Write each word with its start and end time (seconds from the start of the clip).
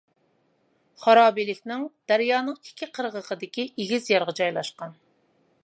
خارابىلىكنىڭ 1.03 1.83
دەريانىڭ 2.11 2.57
ئىككى 2.69 2.89
قىرغىقىدىكى 2.97 3.67
ئېگىز 3.69 4.09
يارغا 4.15 4.35
جايلاشقان. 4.41 4.97